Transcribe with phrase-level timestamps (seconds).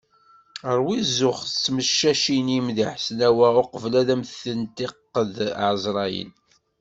[0.77, 5.35] Rwu zzux s tmeccacin-im di Ḥesnawa uqbel ad am-tent-yeqqed
[5.67, 6.31] ɛeẓrayen.